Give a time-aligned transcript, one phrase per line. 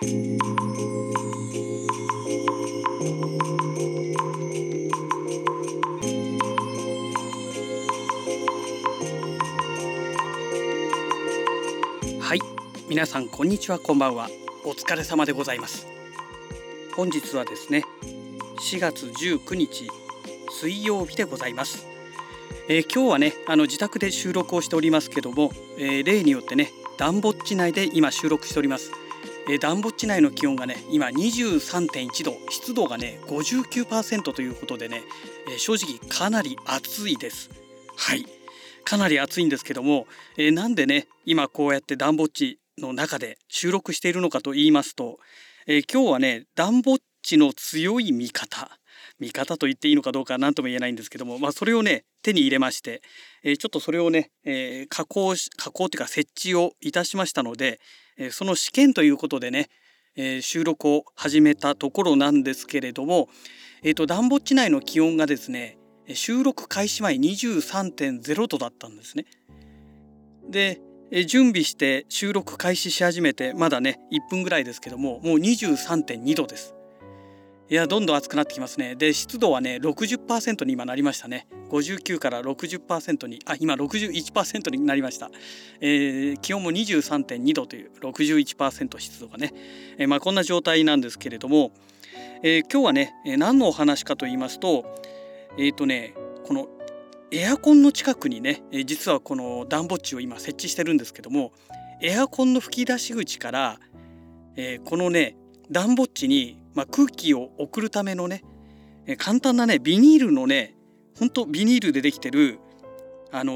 [0.00, 0.04] は
[12.34, 12.40] い
[12.88, 14.28] 皆さんこんにちはこんばんは。
[14.64, 15.88] お疲れ様でございます。
[16.94, 17.82] 本日はですね
[18.60, 19.88] 4月19日
[20.52, 21.88] 水曜日でございます、
[22.68, 28.92] えー、今日はねあの自宅で収録をしておりますけども、えー、例によってねダンボッチ内で今収録しております。
[29.48, 35.02] えー、ダンボッチ内の気温がね今23.1度湿度がね59%ということでね、
[35.50, 37.50] えー、正直かなり暑いです。
[37.96, 38.26] はい。
[38.84, 45.18] かなり暑いんですけども、えー、なんでね今こうやって暖房地の中で収録しているのかと言いますと、
[45.66, 48.77] えー、今日はね暖房地の強い味方。
[49.20, 53.02] 味方と言っていいのかどうか何とも言えないんですけども、まあ、それをね手に入れまして、
[53.42, 57.80] えー、ちょっとそれをね、え加工加工というか設置をいたしましたので、
[58.16, 59.68] えその試験ということでね、
[60.16, 63.28] え収録を始めたところなんですけれども、
[63.82, 65.78] えーと、と暖房地内の気温がですね
[66.14, 69.24] 収録開始前23.0度だったんですね。
[70.48, 70.80] で
[71.26, 76.77] 準備して収録開始し始めてまだね1分ぐらいですけどももう23.2度です。
[77.70, 78.94] いやどんどん暑くなってきますね。
[78.94, 81.46] で湿度はね60%に今なりましたね。
[81.68, 85.30] 59から60%にあ今61%になりました。
[85.80, 89.52] えー、気温も23.2度という61%湿度がね、
[89.98, 91.72] えー、まあ、こんな状態なんですけれども、
[92.42, 94.86] えー、今日はね何のお話かと言いますと
[95.58, 96.14] えっ、とね
[96.46, 96.68] この
[97.30, 101.52] エアコンの近くにね実はこの暖房地を今設置してるんですけども
[102.00, 103.78] エアコンの吹き出し口から、
[104.56, 105.36] え、このね
[105.70, 108.44] 暖房地に、まあ、空気を送るためのね
[109.18, 110.76] 簡単なねビニールのね
[111.18, 112.60] ほんとビニールでできてる
[113.32, 113.52] あの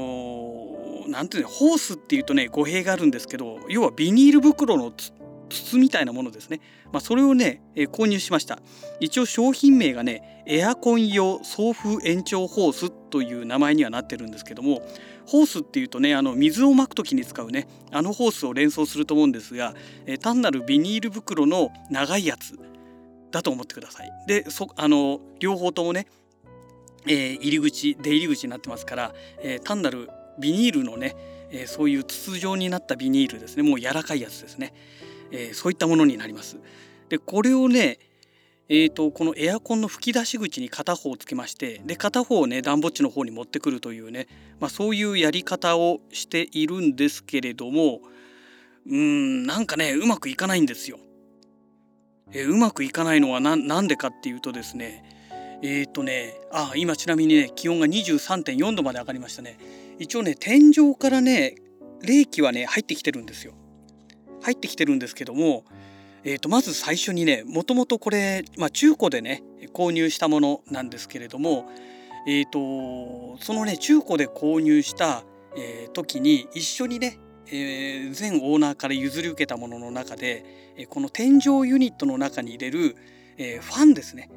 [1.07, 6.59] ー、ていうのホースっていうとね語弊があるんですけど要はビニール袋の筒みたいなものですね、
[6.91, 8.59] まあ、それをね、え購入しました。
[8.99, 14.81] 一応商品名がねエアコン用送風延長ホースという名前にはなってるんですけども
[15.25, 19.73] ホースっていうとねあの水をまく時に使うねあのホースを連想すると思うんですが、
[20.05, 22.57] え単なるビニール袋の長いやつ
[23.33, 24.11] だと思ってください。
[24.27, 26.07] でそあの両方ともね、
[27.05, 31.15] えー、入り口出入り口になってますから、えー、単なるビニールのね、
[31.49, 34.73] えー、そういう筒状になったビニールですねもう柔らかいやつですね。
[35.35, 36.57] え、そういったものになります。
[37.09, 37.97] でこれをね
[38.69, 44.27] えーと、このエアコンの吹き出し口に片方をつけましてで片方をね暖房地の方に持ってくるというね、
[44.59, 47.99] まあ、そういうやり方をしているんですけれども
[48.89, 50.97] うんなんかねうまくいかないんですよ。
[52.31, 55.03] え、うまくいかないのは何でかっていうとですね
[55.63, 59.57] えっ、ー、とねあ今ちなみにね気温が23.4度まで上がりましたね。
[59.97, 61.55] 一応ね天井からね
[62.01, 63.53] 冷気はね入ってきてるんですよ。
[64.41, 65.63] 入ってきてるんですけども、
[66.25, 69.41] えー、とまず最初にねもともとこれ、まあ、中古でね
[69.73, 71.69] 購入したものなんですけれども、
[72.27, 75.23] えーと、そのね中古で購入した、
[75.55, 82.95] えー、時に一緒にね、えー、前オーナーから譲り受けたものの中で、えこの天井ユニットの中に入れる、
[83.37, 84.29] え、ファンですね、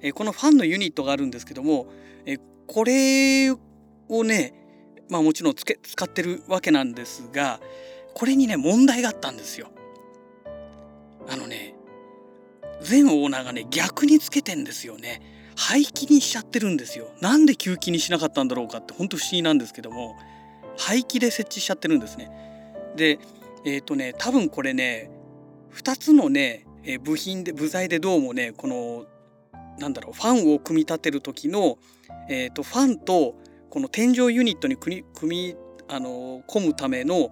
[0.00, 1.86] え、このファンのユニットがあるんですけども、
[2.24, 4.54] え、これをね
[5.08, 7.60] まあもちろんつけ使ってるわけなんですが、
[8.14, 9.68] これにね問題があったんですよ。
[11.28, 11.74] あのね
[12.88, 15.20] 前オーナーがね逆につけてんですよね。
[15.54, 17.10] 廃棄にしちゃってるんですよ。
[17.20, 20.16] なんで吸気にしなかったんだろうかって本当不思議なんですけども
[20.78, 22.30] 廃棄で設置しちゃってるんですね。
[22.96, 23.18] で
[23.64, 25.10] えっ、ー、とね多分これね
[25.74, 26.66] 2つのね
[27.02, 29.06] 部品で部材でどうもねこの
[29.78, 31.78] なんだろうファンを組み立てる時の、
[32.28, 33.34] えーと、ファンと
[33.70, 35.56] この天井ユニットに組み
[35.88, 37.30] あの込むための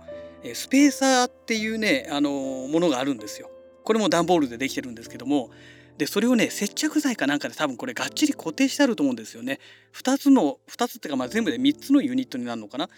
[0.55, 3.51] スペーサーっていうねあのものがあるんですよ。
[3.85, 5.51] これも段ボールでできてるんですけども
[5.99, 9.59] でそれをね接着剤かなんかで多分これがっちり固定してあると思うんですよね。
[9.95, 12.89] 2つの2つっていうかまあ全部で3つのユニットになるのかな。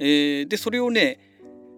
[0.00, 1.20] えー、でそれをね、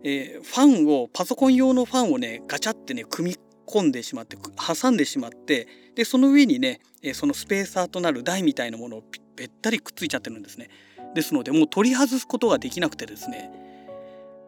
[0.02, 3.37] えー、ファンをパソコン用のファンをねガチャってね組み
[3.67, 6.81] 込んでしまって挟んでしまってでその上にね
[7.14, 9.05] そのスペーサーとなる台みたいなものを
[9.37, 10.69] べったりくっついちゃってるんですね。
[11.14, 13.50] ですのでもう取り外すことができなくてですね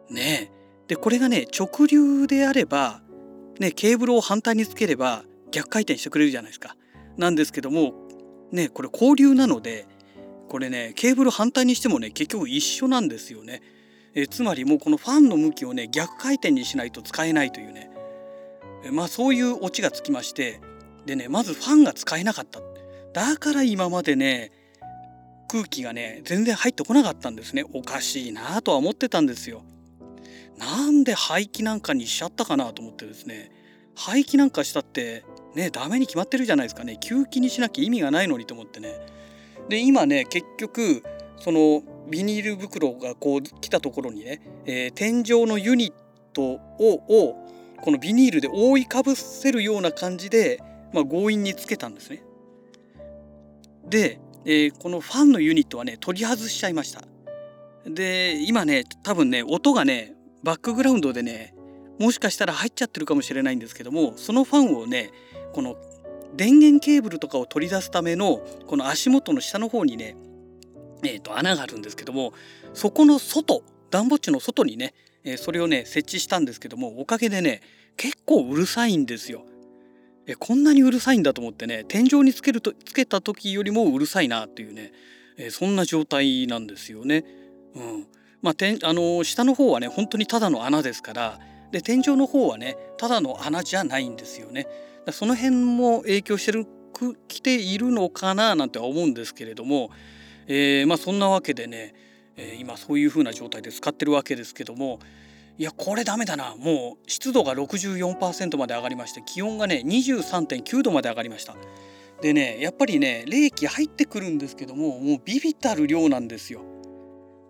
[0.09, 3.01] ねえでこれがね直流であれば、
[3.59, 6.75] ね、ケーブルを反対につければ逆回転してくれるじゃないですか。
[7.17, 7.93] なんですけども
[8.51, 9.87] ねこれ交流なので
[10.49, 13.61] これねケーブル反対にしてもね結局一緒なんですよね。
[14.15, 17.89] えつまりもうこのファンの向きをね逆回転にしないと使えないというね。
[18.85, 20.61] えまあそういうオチがつきまして
[21.05, 22.59] でねまずファンが使えなかった。
[23.13, 24.51] だから今までね
[25.47, 27.63] 空気がね全然入ってこなかったんですね。
[27.73, 29.63] おかしいなとは思ってたんですよ。
[30.57, 33.51] なんで廃棄なんかにしちゃったかなと思ってですね。
[33.95, 35.23] 排気なんかしたって
[35.55, 36.97] ねダメに決まってるじゃないですかね。
[37.01, 38.93] 吸気にしなきゃ意味がないのにと思ってね。
[39.69, 41.03] で今ね結局
[41.37, 45.93] そのビニール袋がこう来たところにね、えー、天井のユニッ
[46.33, 46.59] トを
[47.07, 47.35] を
[47.81, 50.61] このビニールで覆いかぶせるような感じで、
[50.93, 52.23] まあ、強引につけたんですね。
[53.85, 57.01] で、えー、このファンのユニットはね取り外しちゃいました。
[57.85, 61.53] で今ね多分ね音がねバックグラウンドでね
[61.99, 65.11] もしかしたら入っちゃってるかもしれないんですけどもそのファンをね
[65.53, 65.75] この
[66.35, 70.15] 電源ケーブルとかを取り出すためのこの足元の下の方にね、
[71.03, 72.33] えー、と穴があるんですけども
[72.73, 77.61] そこの外暖房地の外にね、えー、それをね設置したんですけどもおかげでね
[77.97, 79.45] 結構うるさいんですよ。
[80.25, 84.93] えこんなにうるさいんだと思ってね天井につけるとつけた時よりもうるさいなっていうね、
[85.37, 87.25] えそんな状態なんですよね。
[87.75, 88.07] うん
[88.41, 91.39] まあ、天あの下の方はね本当にただの穴ですから
[91.71, 94.67] で天井の方はねただの穴じゃないんですよね。
[95.11, 96.65] その辺も影響してる
[97.27, 99.89] きているのかななんて思うんですけれども、
[100.47, 101.93] えー、まあそんなわけでね、
[102.35, 104.99] えー、今そういう風な状態で使ってるわけですけども
[105.57, 111.55] いやこれダメだなもう湿度が64%まで上がりまして気温がね23.9度まで上がりました。
[112.21, 116.61] でねやっぱりね冷気入ってくるんですけどももうビビたる量なんですよ。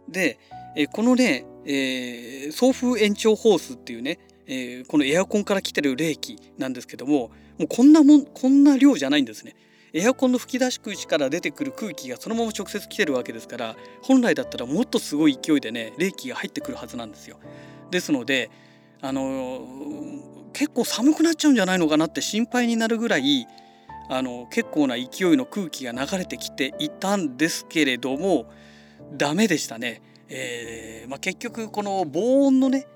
[0.09, 0.37] で、
[0.75, 9.55] えこのね、えー、送風延長ホースっていうね、えー、このエアコンから来てる冷気なんですけどももうこんなもんこんな量じゃないんですね。
[9.95, 17.37] エアコンの吹き出し口から出てくる空気がそのまま直接来てるわけですから本来だったらもっとすごい勢いでね冷気が入ってくるはずなんですよ。
[17.91, 18.49] ですので
[19.01, 19.61] あの
[20.51, 23.47] 結構寒くなっちゃうんじゃないのかなって心配になるぐらい
[24.09, 28.49] あの結構な勢いの空気が流れてきていたんですけれども
[29.15, 30.01] ダメでしたね。
[30.29, 32.87] えーまあ、結局この防音のね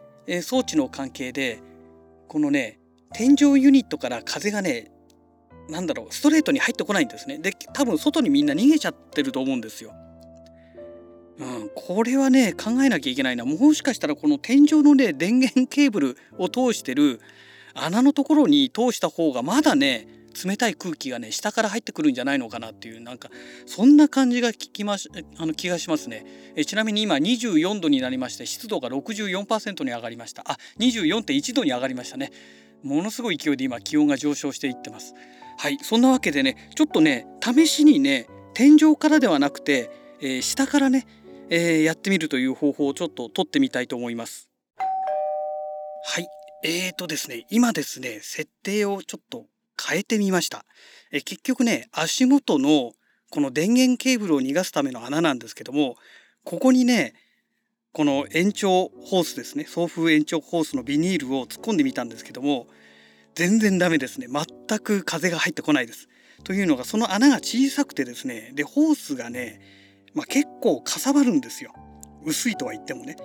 [0.41, 1.59] 装置の関係で
[2.27, 2.79] このね
[3.13, 4.91] 天井ユニットから風がね
[5.69, 7.37] なんだろうストレートに入ってこないんですね。
[7.39, 9.93] で多分外にみんな逃げちゃってると思うんですよ。
[11.39, 13.45] うん、これはね考えなきゃいけないな。
[13.45, 17.21] もしかしたらこの天井のね電源ケーブルを通してる
[17.73, 20.07] 穴のところに通した方がまだね
[20.45, 23.29] 冷たい空気がね下から入ってくるんじゃないのかなっていうなんか
[23.65, 26.25] そんな感じが聞きましあの気がしますね。
[26.55, 30.43] えちなみに今24度になりまして湿度が64%に上がりました。
[30.45, 32.31] あ24.1度に上がりましたね。
[32.83, 35.13] ものすごい勢いで今気温が上昇していってます。
[35.57, 39.89] はいそんなわけでねちょっとね試しにね天井からではなくて、
[40.21, 41.05] えー、下からね、
[41.49, 44.49] えー、やってみるという方法をちょっと取ってみたいと思います
[46.05, 46.27] はい
[46.63, 49.45] えーとですね今ですね設定をちょっと
[49.79, 50.65] 変えてみました。
[51.11, 52.93] え結局ね足元の
[53.29, 55.95] この電源ケーブルを逃がすための穴なんですけども
[56.43, 57.13] ここにね
[57.93, 62.67] この延長ホースですね送風延長ホースのビニールを突っ込んでみたんですけども
[63.37, 66.09] 全然ダメですね全く風が入ってこないです。
[66.43, 69.61] というのがその穴が小さくてですねでホースがね、
[70.15, 71.71] まあ、結構かさばるんですよ
[72.25, 73.15] 薄いとは言ってもね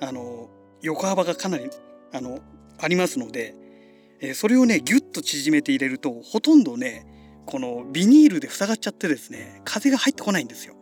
[0.00, 0.48] あの
[0.80, 1.70] 横幅がかなり
[2.12, 2.38] あの
[2.78, 3.54] ありますので
[4.20, 7.06] えそれをねギュッと縮めて入れるとほとんどね
[7.46, 10.74] このビニールで塞がっちゃってですね風が入ってこないんですよ。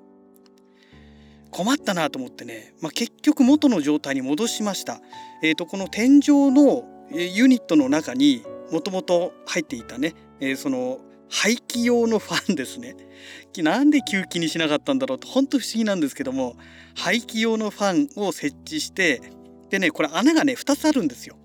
[1.51, 5.01] 困ったなと思ってね、まあ、結局元の状態に戻しました。
[5.43, 12.97] えー、とこの天井のユニットの中にもともと入っていたね、えー、その排気用のファンですね。
[13.59, 16.57] なんで吸気にしなかったんだろうと本当不思議なんですけども
[16.95, 19.23] 排気用のファンを設置して
[19.71, 21.37] でねこれ穴がね2つあるんですよ。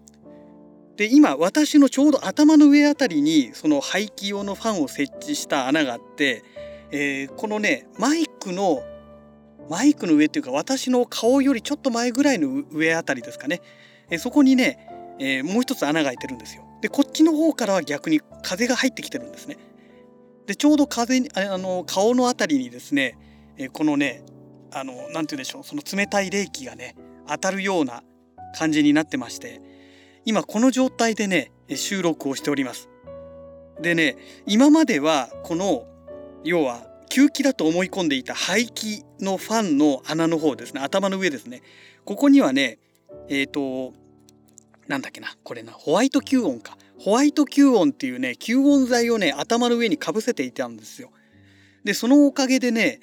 [0.98, 6.44] で今私のちょうど頭の上あたりにその排気用のファンを設置した穴があって、
[6.92, 8.84] えー、このねマイクの
[9.70, 13.62] マイクの上っていうか私の顔よりちょっと前ぐらいの上あたりですかね、
[14.10, 16.68] えー、そこにね、えー、もう一つ穴が開いてるんですよ。
[16.82, 19.58] でこっちの方からは逆に風が入ってきてるんですね。
[20.48, 23.18] でちょうど風にあの顔のあたりにですね、
[23.58, 24.24] えこのね
[24.74, 26.96] あの何て言うんでしょうその冷たい冷気がね
[27.28, 28.04] 当たるような
[28.58, 29.62] 感じになってまして
[30.26, 32.90] 今この状態でね収録をしております。
[33.82, 35.86] でね今まではこの
[36.44, 41.62] 要は吸気だと思い込んでいた排気のファンの穴の方ですね頭の上ですね
[42.06, 42.80] ここにはね
[43.28, 43.94] えっ、ー、と
[44.91, 51.12] なんだっけなこれなホワイト吸音かホワイト吸音っていうね吸音材をね頭の上にかぶせていたんですよ。
[51.83, 53.00] でそのおかげでね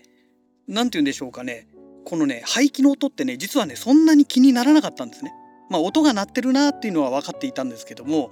[0.69, 1.67] 何て言うんでしょうかね
[2.05, 5.33] このね排気の音ってね実はねそんなに気にならなかったんですね。
[5.71, 8.31] まあ、音が鳴ってるなっていうのは分かっていたんですけども、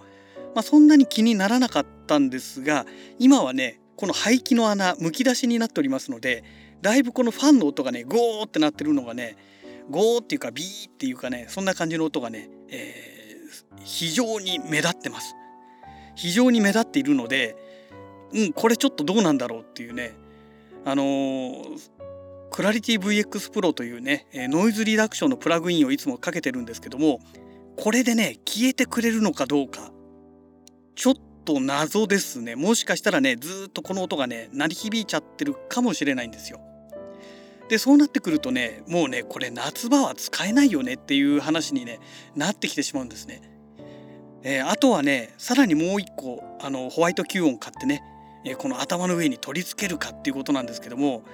[0.54, 2.86] まあ、そんなに気にならなかったんですが
[3.18, 6.44] 今はねこの排気の穴むき出しになっておりますので
[6.80, 9.36] だいぶこのファンの音がねゴーってなってるのがね
[9.90, 13.15] ゴーっていうかビーっていうかねそんな感じの音がね、えー、
[13.84, 15.34] 非常に目立ってます。
[16.16, 17.56] 非常に目立っているので
[18.32, 20.14] うんこれちょっとどうなんだろうっていうね
[20.84, 21.64] あの、
[22.52, 27.20] クラリティ VX Pro というねノイズリダクションのプラグインをいつもかけてるんですけども
[27.76, 29.90] これでね消えてくれるのかどうか
[30.94, 36.60] ちょっと謎ですねもしかしたらねずっとこの音がね鳴り響いちゃってるかもしれないんですよ。
[37.68, 42.00] でそうなってくるとねもうねこれ夏場は使えないよねっていう話に、ね、
[42.35, 43.42] なってきてしまうんですね。
[44.42, 48.02] えー、あとはねさらにもう一個あのホワイト吸音買ってね、
[48.44, 51.25] えー、この頭の上に取り付けるかっていうことなんですけども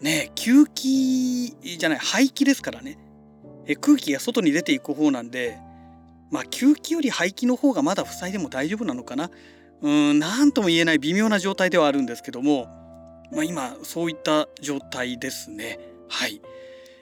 [0.00, 2.96] ね吸気じゃない排気ですからね、
[3.66, 5.58] えー、空気が外に出ていく方なんで
[6.30, 9.30] まあ吸気より排気の方がまだ塞いでも大丈夫なのかな
[9.82, 12.83] うん何とも言えない微妙な状態ではあるんですけども
[13.32, 15.78] まあ、今そういった状態ですね。
[16.08, 16.40] はい、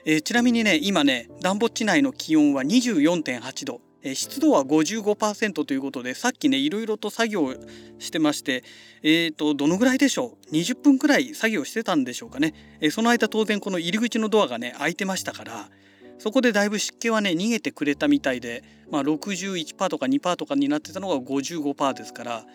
[0.05, 7.53] えー、ちなみにね今ね暖房地内の気温は24.8度、えー、湿度は55%ということでさっきねいろいろと作業
[7.99, 8.63] してまして
[9.03, 15.69] えーとどのぐらいでしょう？20分くらい作業してたんでしょうかね、えー、その間当然この入り口のドアがね開いてましたから
[16.17, 22.45] そこでだいぶ湿気はね逃げてくれたみたいで、まあ、61%とか2%とかになってたのが55%ですから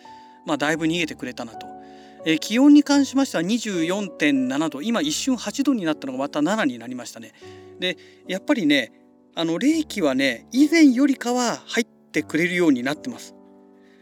[0.45, 1.78] まあだいぶ逃げてくれたなと。
[2.25, 7.33] えー、気温に関しましては24.7度今一瞬8度になったのがまた7になりましたね。
[7.79, 7.97] で
[8.27, 8.91] やっぱりね
[9.35, 13.35] あの冷気はね以前よりかは入ってくれるようになってます。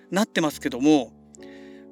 [0.09, 1.11] なってますけども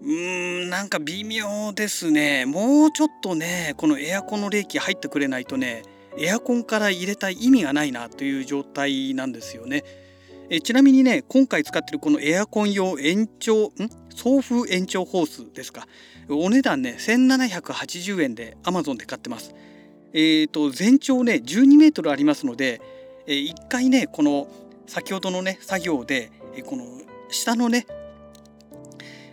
[0.02, 5.84] うーんなんか微妙ですねもうちょっとねこのエアコンの冷気入ってくれないとね
[6.18, 9.84] エアコンから入れた意味がないなという状態なんですよね。
[10.50, 13.72] えちなみにね今回使ってるこのエアコン用延長ん？
[14.14, 15.88] 送風延長ホースですか。
[16.30, 19.54] お値段ね1780円で Amazon で買ってます。
[20.14, 22.82] えーと、全長ね12メートルありますので、
[23.28, 24.48] えー、1回ねこの
[24.88, 26.86] 先ほどのね作業で、えー、この
[27.30, 27.86] 下のね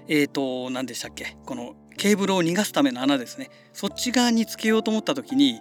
[0.08, 3.50] えっ、ー、と何でしたっけこのケーブルを逃がすための穴ですね。
[3.72, 5.60] そっち側につけようと思った時に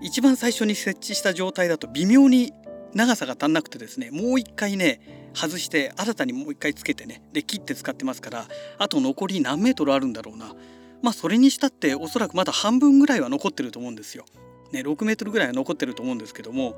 [0.00, 2.52] 一番最初に設置した状態だと微妙に
[2.94, 8.46] 長さが足んなくてですねもう一回ね外して新たにもう一回つけてねで切って使ってますから
[8.78, 10.54] あと残り何メートルあるんだろうな。
[11.02, 14.24] まあそれにしたっておそらくまだ半分ぐらいは残ってると思うんですよ。
[14.72, 16.76] ね6メートルぐらいは残ってると思うんですけども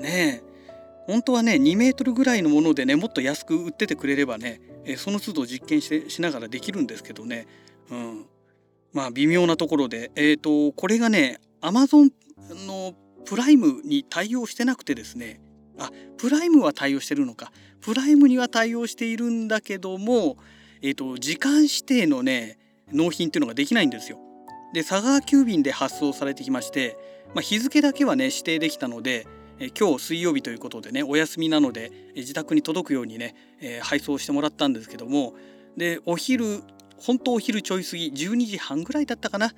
[0.00, 0.54] ねえ
[1.06, 4.60] 本当はね2メートルぐらいのものでねもっと安く売っててくれればね
[4.96, 7.46] その都度実験してしながらできるんですけどね、
[7.90, 8.26] うん、
[8.92, 12.10] まあ微妙なところでえっ、ー、とこれがね Amazon
[12.66, 12.94] の
[13.24, 15.40] プライムに対応してなくてですね
[15.78, 20.36] あプライムは対応してるのかプライムには対応しているんだけども、
[20.80, 22.58] えーと、時間指定のね
[22.92, 24.18] 納品っていうのができないんですよ。
[24.72, 26.96] で佐川急便で発送されてきまして、
[27.34, 29.26] まあ、日付だけはね指定できたので、
[29.58, 35.34] え今日水曜日ということでねお休みなので、自宅に届くようにね、え、配送してもらったんですけども
[35.76, 36.62] でお昼
[36.98, 39.52] 本当お昼ちょい過ぎ12時半ぐらいだったかな、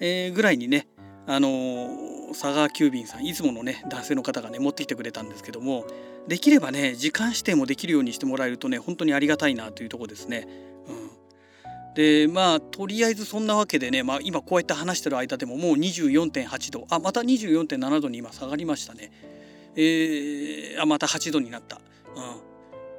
[0.00, 0.88] えー、ぐらいにね
[1.26, 5.86] あのー、佐川急便さんいつものね男性の方がね持ってきてくれたんですけども
[6.28, 10.46] できればね時間指定もできるようにしてもらえるとね本当にありがたいなというとこですね。
[10.88, 19.12] うん、でまあとりあえずそんなわけでね、まあ、今こうやって話してる間でももう24.8度あまた24.7度に今下がりましたね。
[19.76, 21.80] えー、あまた8度になった。
[22.16, 22.54] うん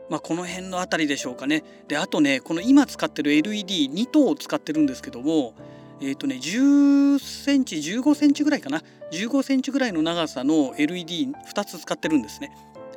[0.10, 1.63] まあ、この辺の辺りでしょうかね。
[1.88, 5.54] であとねこの今使ってる LED2 灯を使ってるんですけども
[6.01, 12.51] えっ、ー、とね10センチ15センチぐらいかな15センチぐらいの長さの LED2 つ使ってるんですね。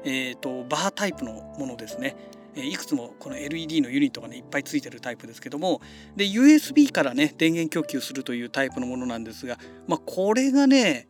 [0.05, 2.17] えっ、ー、とバータイプのものですね。
[2.57, 5.81] いくつもこの LED のユニットがねいっぱいついてるタイプですけども
[6.17, 11.07] で USB からね電源供給するというタイプのものなんですが、まあ、これがね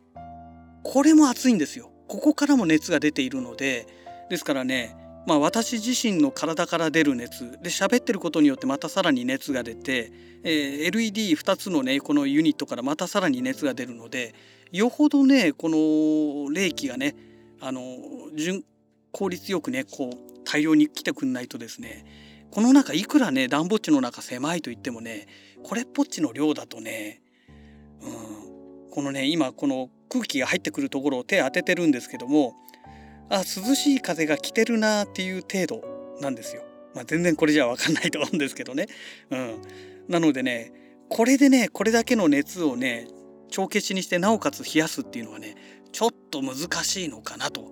[0.83, 1.91] これも熱いんですよ。
[2.07, 3.87] ここからも熱が出ているので
[4.29, 4.95] ですからね
[5.27, 7.51] まあ、私自身の体から出る熱。
[7.61, 10.11] で喋ってることによってまたさらに熱が出て、
[10.43, 14.33] えー、LED2 つのねこのユニットからまたさらに熱が出るので
[14.71, 17.15] よほどねこの冷気がね
[17.59, 17.81] あの
[18.35, 18.63] 順
[19.11, 22.05] 効率よくねこう大量に来てくんないとですね
[22.51, 25.27] この中いくらね暖房地の中狭いと言ってもね
[25.63, 27.21] これっぽっちの量だとね、
[28.01, 32.55] うん、このね今この空気が入ってくるところを手当ててるんですけども
[33.29, 35.83] あ涼しい風が来てるなっていう程度
[36.21, 36.63] なんですよ。
[36.95, 38.87] まあ、全然これじゃ分かんないと思うんですけどね。
[39.29, 39.61] うん、
[40.07, 40.73] なのでね
[41.09, 43.07] これでねこれだけの熱をね
[43.49, 45.55] 帳消しにしてなおかつ冷やすっていうのはね
[45.91, 47.71] ちょっと難しいのかなと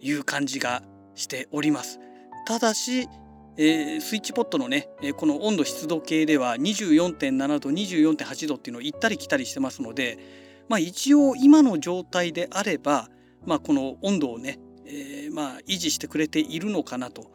[0.00, 0.82] いう感じが
[1.14, 2.00] しております。
[2.46, 3.08] ただし、
[3.56, 10.18] えー、スイッチポットのねこの温度湿度計では24.7度24.8度っていうのを行ったり来たりしてますので、
[10.68, 13.08] まあ、一応今の状態であれば、
[13.44, 17.30] まあ、この温度をねえー、まあ維持してくれているのかなと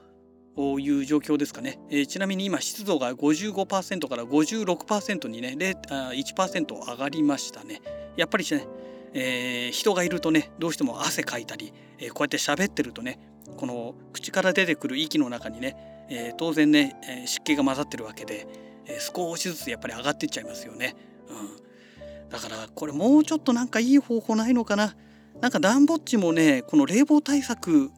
[0.80, 7.82] いう状況ですかね、えー、ちなみに今湿度が55%から56%にね1%上がりましたね。
[8.18, 8.68] やっぱりね、
[9.14, 13.20] えー、人がいるとねどうしても汗かいたり、えー、こうやって喋ってるとね
[13.58, 18.48] この口から出てくる息の中にね、えー、当然ね、え湿気が混ざってるわけで、
[18.86, 20.96] え少しずつやっぱり上がっていっちゃいますよね、
[21.30, 24.96] うん、だからこれもうちょっとなんかいい方法ないのかな。
[25.42, 27.92] なんか暖房地もねこの冷房対策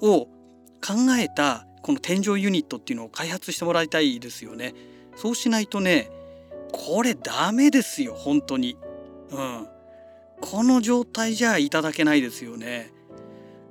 [0.00, 0.26] を
[0.80, 4.74] 考えたこの天井ユニットっていうのを開発してもらいたいですよね。
[5.16, 6.10] そうしないとね
[6.72, 8.76] これダメですよ本当に。
[9.30, 9.66] うん。
[10.40, 12.92] この状態じゃいただけないですよね。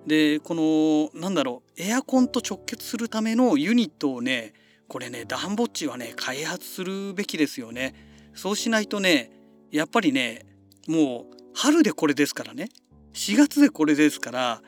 [0.06, 4.54] でこのなんだろうエアコンと直結するためのユニットをね
[4.88, 7.94] これね暖房地はね開発するべきですよね。
[8.34, 9.32] そうしないとね
[9.72, 10.46] やっぱりね
[10.88, 12.70] もう春でこれですからね
[13.18, 14.62] 4月でこれですから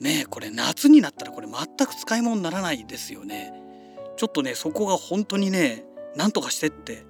[0.00, 3.52] ねこれ夏になったらこれ全く使い物にならないですよね。
[4.16, 7.04] ちょっとねそこが本当にねなんとかしてって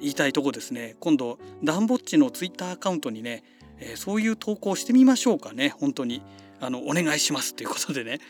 [0.00, 0.94] 言いたいとこですね。
[1.00, 3.42] 今度ダンボッチのツイッターアカウントにね、
[3.78, 5.70] えー、そういう投稿してみましょうかね。
[5.70, 6.22] 本当に。
[6.60, 8.20] あのお願いしますということでね。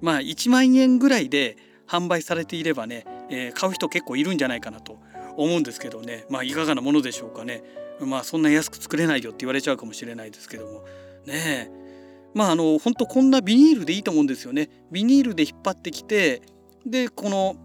[0.00, 4.98] まあ1万円ぐらいで販売されていればね、えー、買う人結構いるんじゃないかなと
[5.36, 6.24] 思うんですけどね。
[6.30, 7.62] まあいかがなものでしょうかね。
[8.00, 10.84] まあそんな安く作れないよって言われちゃうかもしれないですけども。
[11.26, 11.70] ね
[12.34, 14.68] まああの本当こんなビニールでいいと思うんですよね。
[14.90, 16.42] ビニールで引っ張ってきて
[16.84, 17.56] でこの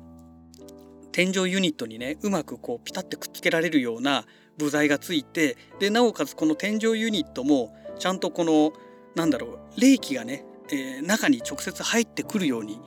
[1.12, 4.26] 天井ユニットにねうまくこうピタッてくっつけられるような
[4.58, 8.72] 部材がついてでなおかつこの天井ユニットもちゃんとこの
[9.16, 12.80] なんだろう冷気がね、えー、中に直接入ってくるように、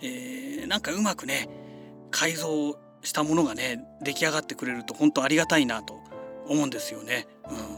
[0.00, 1.48] えー、なんかうまくね
[2.10, 5.98] 改造したものがね出来上がってくれると本当ありがたいなと
[6.46, 7.26] 思うんですよね。
[7.50, 7.71] うん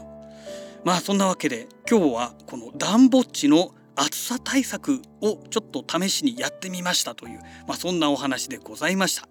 [0.85, 9.27] まあそんなわけで今日はこの暖房地の暑さ対策をちょっと試しにやってみましたという、まあ、そんなお話でございました。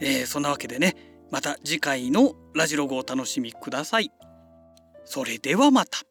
[0.00, 0.94] えー、そんなわけでね
[1.30, 4.12] また次回のラジログをお楽しみください。
[5.04, 6.07] それではまた。